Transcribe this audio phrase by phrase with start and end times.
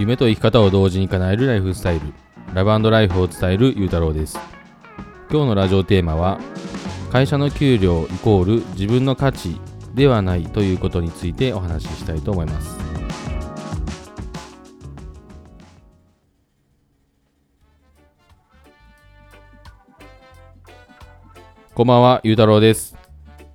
[0.00, 2.14] 夢と生き方を同時に叶えるライフスタイル
[2.54, 4.38] ラブライフを伝えるゆうたろうです
[5.30, 6.40] 今日のラジオテーマは
[7.12, 9.60] 会社の給料イコール自分の価値
[9.94, 12.78] ではないということについてお話ししたいと思います
[21.74, 22.94] こんばんは、ゆうたろうです。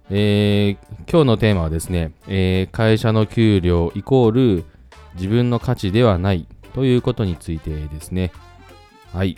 [0.09, 4.65] えー、今日のテーマはですね、えー、会社の給料イコール
[5.15, 8.31] 自分の価値ではないということについてですね。
[9.13, 9.37] はい。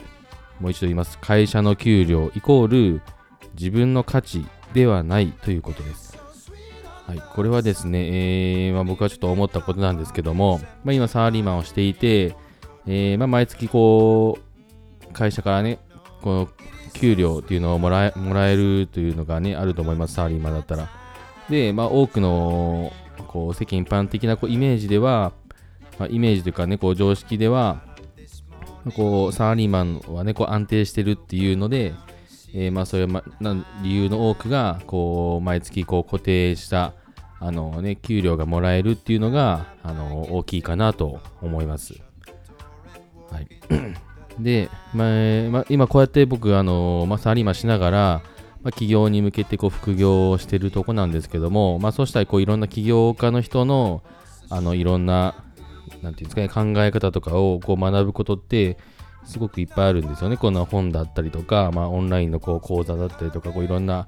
[0.59, 1.17] もう一度言います。
[1.19, 3.01] 会社の給料イコール
[3.53, 6.17] 自分の価値ではないということです。
[7.07, 7.21] はい。
[7.35, 12.35] これはですね、えー、まあ、僕はちょっと思ったことなんですけども、まあ、今サラリーマンをしていて、
[12.85, 14.39] えー、まあ、毎月こ
[15.09, 15.79] う、会社からね、
[16.21, 16.49] この
[16.93, 20.89] 給料っていうのをもらえもらえるというのがね、あると思います、サラリーマンだったら。
[21.49, 22.91] で、まあ、多くの
[23.27, 25.31] こう世間一般的なこうイメージでは、
[25.99, 27.81] まあ、イメージというかね、こう常識では、
[28.95, 31.93] こうサラリーマンはね、こう安定してるっていうので、
[32.53, 36.93] えー、まあそういう、ま、な理由の多くが、こう毎月こう固定した
[37.39, 41.95] あの、ね、給料がもらえるっていうのがあの大きいかなと思います。
[43.31, 43.47] はい、
[44.39, 48.21] で、まあまあ、今こうやって僕、あのまあ、サラリーマンしながら、
[48.63, 54.01] まあ、企業に向けてこう副業をしてるとこなんですけども、まあ、そうしたらこういろんな起業家の人の
[54.49, 55.43] あのいろんな
[56.07, 58.77] なんていうんですかね、考え方とかをこう学ぶことって、
[59.25, 60.37] すごくいっぱいあるんですよね。
[60.37, 64.07] こんな本だったりとか、まあ、オンラインのこう講座だったりとか、こういろんな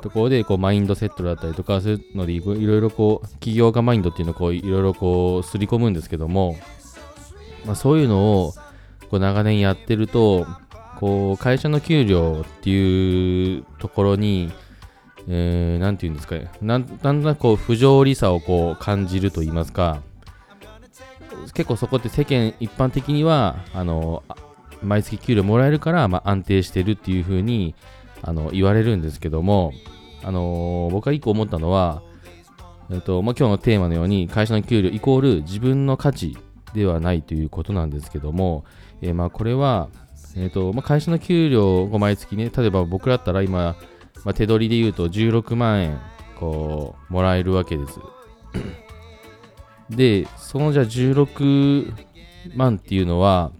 [0.00, 6.56] ところでこうマインドセットだったりとか、そういうのでいろいろこう、起業家マインドっていうのをこういろいろこう、すり込むんですけども、
[7.66, 8.54] まあ、そういうのを
[9.10, 10.46] こう長年やってると、
[10.98, 14.50] こう、会社の給料っていうところに、
[15.28, 20.00] えー、なんていうんですかね、だんだんこう、不条理さをこう感じると言いますか、
[21.52, 24.22] 結構そこって世間一般的にはあの
[24.82, 27.74] 毎月給料もらえるから、まあ、安定してるっていう風に
[28.22, 29.72] あの言われるんですけども、
[30.22, 32.02] あの僕が一個思ったのは、
[32.90, 36.36] えっとまあ、今日のテーマのように会社の給料イコール自分の価値
[36.74, 38.64] ではないということなんですけども、
[39.00, 39.88] えー、まあこれは、
[40.36, 43.76] えっとまあ、会社の給料を毎月ね、例えば僕だったら今、
[44.24, 46.00] まあ、手取りで言うと16万円
[46.38, 48.00] こうもらえるわけです。
[49.90, 51.92] で、そのじゃあ16
[52.56, 53.52] 万っていうのは、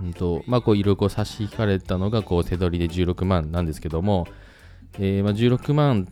[0.00, 4.26] うんとまあ、こういろいろ差し引かれたのがこう手取りで16万なんですけども、
[4.98, 6.08] えー、まあ、16万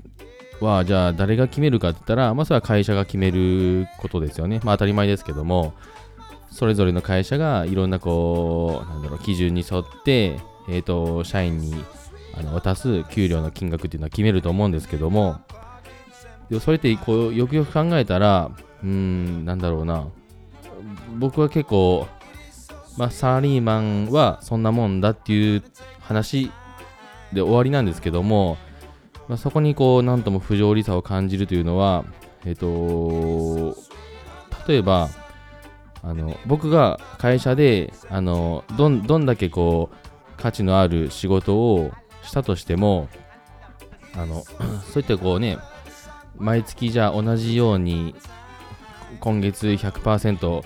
[0.60, 4.60] はじゃあ誰が決めるかって言ったら、まあ、それは会社が決めることですよね。
[4.64, 5.74] まあ当たり前ですけども、
[6.50, 11.74] それぞれの会社がいろんなこう、なんだろう、基準に沿って、えっ、ー、と、社員に
[12.34, 15.40] あの渡す給料の金額っていうのは決めると思うんですけども、
[16.50, 18.50] でそれってこうよくよく考えたら、
[18.82, 20.06] うん、なんだろうな。
[21.18, 22.06] 僕は結構、
[22.96, 25.62] まあ、サラリーマンはそんなもんだっていう
[26.00, 26.50] 話
[27.32, 28.58] で終わりなんですけども、
[29.28, 32.04] まあ、そこにこう、なんとも不条理さを感じるというのは、
[32.44, 33.76] えっ、と、
[34.66, 35.08] 例えば、
[36.02, 43.08] あの僕が会社であのどんどんだけこう価値のある仕事をしたとしても
[44.14, 44.44] あの
[44.92, 45.58] そういったこうね
[46.36, 48.14] 毎月じゃあ同じように
[49.20, 50.62] 今月100%、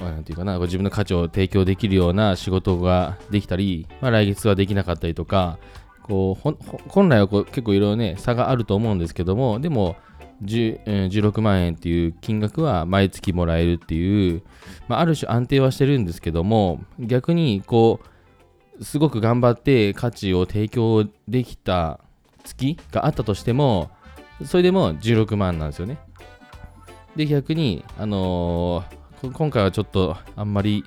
[0.00, 5.58] まあ、なんていうかな、自分の価値を提供できるような仕事ができたり、まあ、来月はできなかったりとか、
[6.02, 6.56] こう
[6.88, 9.96] 本来はこう結構いろいろね、差があると思うんですけども、でも、
[10.42, 14.42] 16万円っていう金額は毎月もらえるっていう、
[14.86, 18.00] まあ、ある種安定はしてるんですけども、逆にこ
[18.80, 21.98] う、すごく頑張って価値を提供できた
[22.44, 23.90] 月があったとしても、
[24.44, 25.98] それでも16万なんですよね。
[27.18, 30.84] で、逆に、あのー、今回はちょっとあんまり、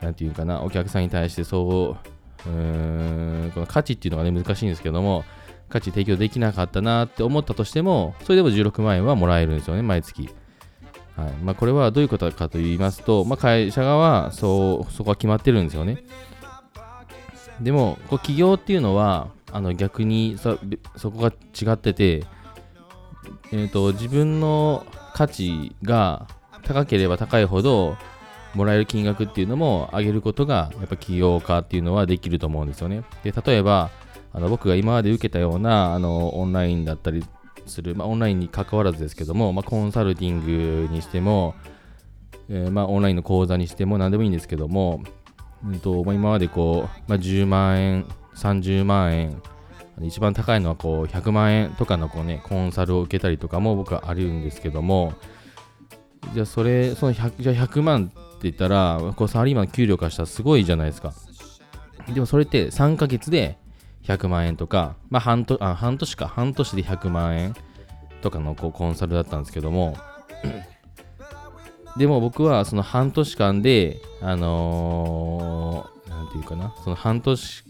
[0.00, 1.96] なんていうかな、お客さんに対してそ
[2.46, 5.24] う、うーん、この価値っていうのがね、難しいんですけども、
[5.68, 10.28] 価値提供できなかったなって思ったとしても、それでも16万円はもらえるんですよね、毎月。
[11.16, 16.04] はいまあ、これはどういうことかと言いますと、まあ、会社側はそうそこは決まってるんですよね。
[17.60, 22.24] でも、こう企業っていうのはあの逆にそこが違ってて、
[23.50, 24.86] えーと、自分の
[25.18, 26.28] 価値が
[26.62, 27.96] 高ければ高いほど
[28.54, 33.02] もらえる金額っていうのも上げることがやっぱ起業家っていうのはできると思うんですよね。
[33.24, 33.90] で例えば
[34.32, 37.24] あの僕が今まで受けたようなあのオンラインだったり
[37.66, 41.56] する、まあ、オンラインに関わらずですけども、まあ、コンサルティングにしても、
[42.48, 45.02] えー、まあ、オンラインの講座にしても何でもいいんですけども、
[45.64, 48.06] うんとま、今までこう、ま、10万円、
[48.36, 49.42] 30万円、
[50.02, 55.14] 一番高いのはこう100万円とかのこう、ね、コンサルを受けたりとかも僕はあるんですけども、
[56.34, 61.12] じゃあそれ、その100じゃあ100万って言ったら、こうサラリーマンの給料からしたらすごいじゃないですか。
[62.12, 63.58] でもそれって3ヶ月で
[64.04, 67.54] 100万円とか、まあ半年あ半年か、半年で100万円
[68.22, 69.96] とかのこうコンサルだったんですけども、
[71.96, 77.64] でも僕はその半年間で、あのー、なんていうかな、その半年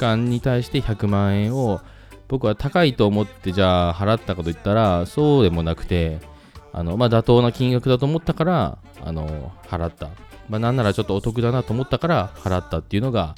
[0.00, 1.80] 間に対して100万円を
[2.28, 6.20] 僕は高いと思ってじゃあ払ったかといったらそうでもなくて
[6.72, 10.08] あの、まあ、妥当な金額だと思ったからあの払った、
[10.48, 13.34] まあ、なんならちょっとお得だなと思ったから払ったっていうのが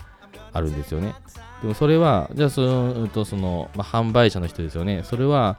[0.53, 1.15] あるんですよね。
[1.63, 5.03] でもそれはじゃあそのとその、まあ、販売者の人ですよね。
[5.05, 5.59] それは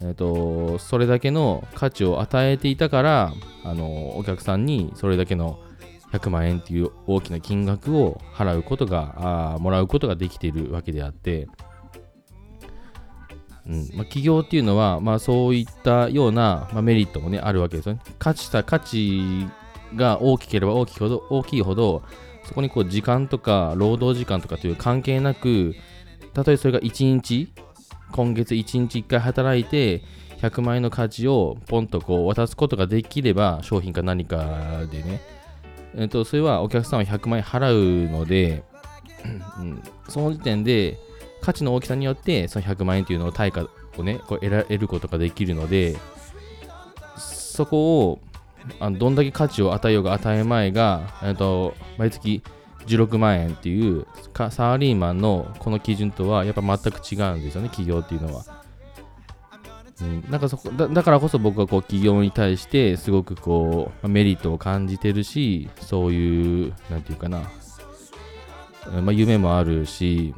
[0.00, 3.32] えーと、それだけの価値を与えていたから
[3.64, 5.58] あのお客さんにそれだけの
[6.12, 11.48] 100万円っていう大きな金額を払うことがあもらうことができているわけであって
[13.68, 18.00] うんまあ、企業っていうのは、まあ、そういったような、まあ、メリットも、ね、あるわけですよね。
[18.16, 19.48] 価値した価値
[19.96, 22.04] が大きければ大きいほど、大きいほど
[22.46, 25.74] そこにこう時間とか労働時間とかという関係なく、
[26.32, 27.52] たとえそれが1日、
[28.12, 30.02] 今月1日1回働いて、
[30.40, 35.20] 100万円の価値をポンとこう渡すことができれば、商品か何かでね、
[35.96, 38.62] えっと、それはお客さんは100万円払うので、
[39.58, 40.98] うん、その時点で、
[41.40, 45.96] 価値の大きさによってその100万円というのを対価をねこう得られることができるので
[47.16, 48.18] そこを
[48.80, 52.42] あのどんだけ価値を与えようが与えまいが、えっと、毎月
[52.86, 54.06] 16万円っていう
[54.50, 58.65] サラリーマンのこの基準とはやっぱ全く違うんですよね企業っていうのは。
[60.02, 67.50] うん、なんかそこだだからこそ僕はこう企業に対してすごくこうメリットを感じてるしそういうなんていうかな、
[69.00, 70.34] まあ、夢もあるし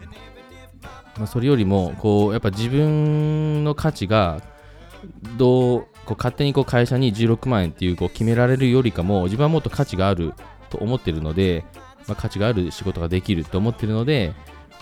[1.18, 4.40] まあ、それよりもこうやっぱ自分の価値が
[5.36, 10.32] どうこう勝手にこう会社に16万円っていうこう決められるよりかも自分はもっと価値がある
[10.70, 11.64] と思ってるので、
[12.06, 14.32] まあ、価値がある仕事ができると思ってるので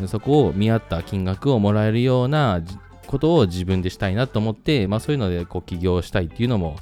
[0.06, 2.60] そこを見合った金額をもらえるような
[3.06, 6.76] ことを自分でしたいなと思って、まあ、そういうのでこう起業したいっていうのも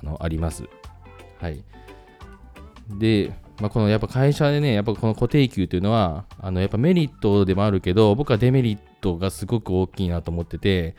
[0.00, 0.64] あのあります。
[1.40, 1.62] はい。
[2.88, 10.94] で、まあ、このやっぱ会社でね、やっぱこの固定給というのは、あのやっぱメリットでもあるけど、僕はデメリットがすごく大きいなと思ってて、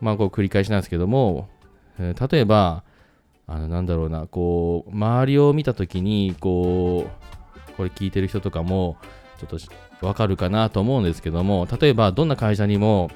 [0.00, 1.48] まあこう繰り返しなんですけども、
[1.98, 2.84] えー、例えば、
[3.46, 8.96] あのなんだろうな、こう、周りを見たときに、こう、これ聞いてる人とかも、
[9.38, 9.60] ちょっ
[10.00, 13.10] とわかるかなと思うんですけども、例えばどんな会社にも、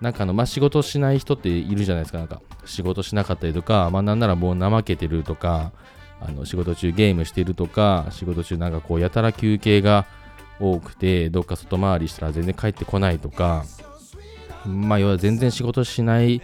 [0.00, 5.72] なんかあの、まあ、仕事しない人っているじゃないですか、なんか、仕事しなかったりとか、まあ、なんならもう怠けてるとか、
[6.20, 10.06] あの仕事中ゲームしてるとか、仕事中なんかこうやたら休憩が
[10.60, 13.64] 多くて、どっか外回りしたら全然帰ってこないとか、
[14.66, 16.40] まあ要は全然仕事しない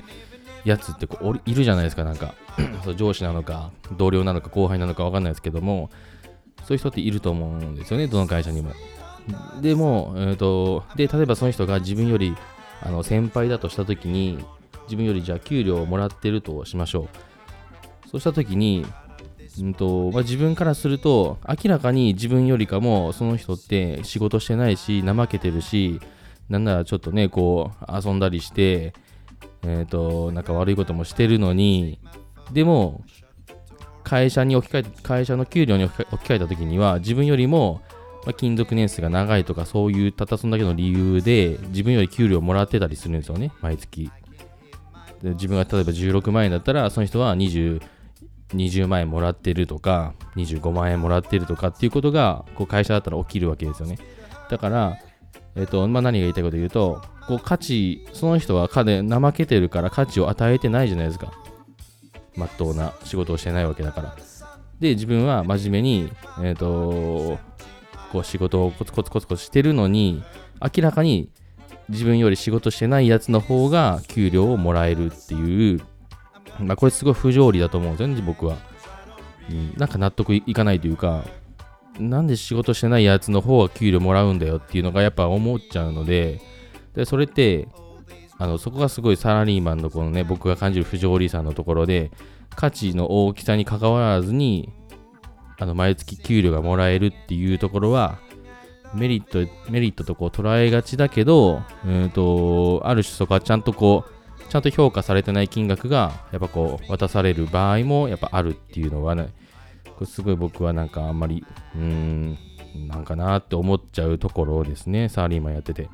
[0.65, 2.35] やつってこういるじゃないですか、なんか
[2.97, 5.91] 上司なのか、同僚なのか、後輩なのか分かんないですけども、
[6.65, 8.73] そういう人っていると思うんですよね、どの会社にも。
[9.63, 12.37] でも、えーと、で例えばその人が自分より
[12.83, 14.39] あの先輩だとしたときに、
[14.85, 17.09] 自分よりじゃあ給料をもらってるとしましょ
[18.07, 18.09] う。
[18.11, 18.85] そうしたときに、
[19.61, 26.01] うんとまあ、自分からすると明らかに自分よりかもその人って仕事してないし怠けてるし
[26.49, 28.95] なんならちょっとねこう遊んだりして
[29.63, 32.01] えっ、ー、となんか悪いこともしてるのに
[32.53, 33.05] でも
[34.03, 37.81] 会社に置き換え会社の給料に置き換えた時には自分よりも、
[38.25, 44.11] まあ、勤続年数が長いとかそういうたったそんだけの理由で自分より給料もらってたりするんですよね毎月
[45.23, 47.81] で自分が例えば16万円だったらその人は20
[48.55, 53.99] 20万円もらってるとか、25万円もらってるとかっていうことが、こう会社だったら起きるわけですよね。
[54.49, 54.99] だから、
[55.57, 61.33] えっ、と、まあ、何が言いたいかというと、こう価値、その人は金、怠けてるから価値を与えてないじゃないですか。
[62.37, 64.17] まっとうな仕事をしてないわけだから。
[64.81, 66.13] で、自分は真面目に、
[66.43, 67.39] えっ、と、
[68.13, 70.23] こう仕事をコツコツコツコツしてるのに、
[70.61, 71.31] 明らかに
[71.89, 75.81] 自分より仕事してないやつの方が給料をもらえるっていう
[76.65, 78.57] まあ、これすごい不条理だと思うんですよね、僕は。
[79.51, 81.25] うん、なんか納得いかないというか、
[81.99, 86.41] なんで仕事してないやつの方が給料もらうんだよっていうのがやっぱ思っちゃうので、
[86.95, 87.69] でそれって、
[88.39, 92.11] あのそこがすごいサラリーマンのこのね、僕が感じる不条理さんのところで、
[92.55, 94.71] 価値の大きさにかかわらずに、
[95.61, 98.19] あの毎月給料がもらえるっていうところは、
[98.95, 109.29] メリット、メリットとこう捉えがちだけど、うんと、ある種そこはちゃんとこう、ちゃんと評価されてない金額が、やっぱこう、渡される場合もやっぱあるっていうのはね、
[109.85, 111.45] これすごい僕はなんかあんまり、
[111.77, 112.39] うーん、
[112.89, 115.89] なんかなって思っちゃうところですね、サラリーマンやってて。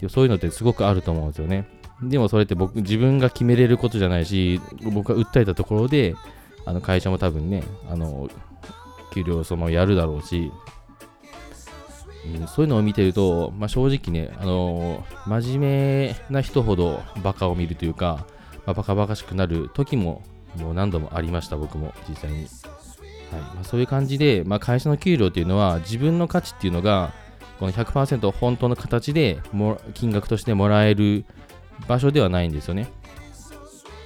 [0.00, 1.68] でそういうのってすごくあると思うんですよね。
[2.02, 4.60] でもそれって僕、自分が決めれることじゃないし、
[4.92, 6.16] 僕が訴えたところで、
[6.64, 8.28] あの会社も多分ね、あの
[9.14, 10.50] 給料そのやるだろうし、
[12.38, 18.26] うん、そういうのを見てると、まあ、正直ね、あの真面目な人ほどバカを見るというか、
[18.66, 20.22] まあ、バカバカしくなる時も
[20.56, 22.38] もう何度もありました、僕も実際に。
[22.38, 22.46] はい
[23.40, 27.12] まあ、そういう感じで、まあ、会社の給料っていうのは自分の価値っていうのが
[27.58, 31.24] この100%本当の形でも金額としてもらえる
[31.88, 32.88] 場所ではないんですよね。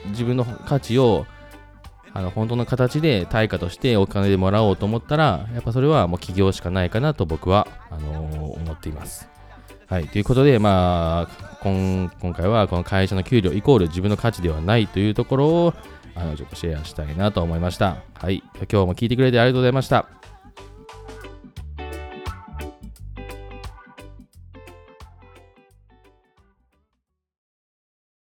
[0.06, 1.26] 自分の価値を
[2.18, 9.28] あの本当の形で対価としてお金でもらおうと思ったら、やっぱそれはもう起業しかないかなと僕はあのー、思っています。
[9.86, 15.74] はい、ということで、まあ、今今回はこの会社の給料イコール自分の価値ではないというところを
[16.16, 17.98] あのちょっとシェアしたいなと思いました。
[18.14, 20.17] はい、今日も聞いてくれてありがとうございました。